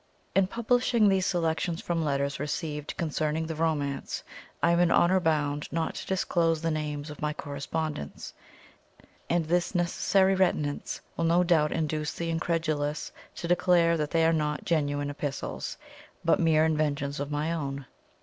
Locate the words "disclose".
6.07-6.59